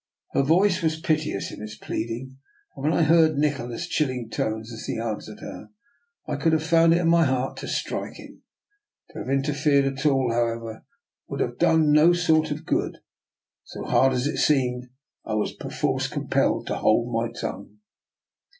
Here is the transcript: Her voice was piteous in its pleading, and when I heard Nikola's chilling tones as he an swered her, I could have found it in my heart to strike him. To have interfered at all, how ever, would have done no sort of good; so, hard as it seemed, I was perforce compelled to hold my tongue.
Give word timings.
Her 0.33 0.41
voice 0.41 0.81
was 0.81 0.99
piteous 0.99 1.51
in 1.51 1.61
its 1.61 1.75
pleading, 1.77 2.37
and 2.75 2.83
when 2.85 2.91
I 2.91 3.03
heard 3.03 3.37
Nikola's 3.37 3.85
chilling 3.85 4.31
tones 4.31 4.73
as 4.73 4.85
he 4.87 4.95
an 4.95 5.17
swered 5.19 5.41
her, 5.41 5.69
I 6.27 6.37
could 6.37 6.53
have 6.53 6.63
found 6.65 6.95
it 6.95 7.01
in 7.01 7.07
my 7.07 7.23
heart 7.25 7.55
to 7.57 7.67
strike 7.67 8.15
him. 8.15 8.41
To 9.11 9.19
have 9.19 9.29
interfered 9.29 9.85
at 9.85 10.03
all, 10.07 10.31
how 10.33 10.47
ever, 10.47 10.83
would 11.27 11.39
have 11.39 11.59
done 11.59 11.91
no 11.91 12.13
sort 12.13 12.49
of 12.49 12.65
good; 12.65 12.97
so, 13.63 13.83
hard 13.83 14.13
as 14.13 14.25
it 14.25 14.37
seemed, 14.39 14.89
I 15.23 15.35
was 15.35 15.53
perforce 15.53 16.07
compelled 16.07 16.65
to 16.65 16.77
hold 16.77 17.13
my 17.13 17.31
tongue. 17.39 17.77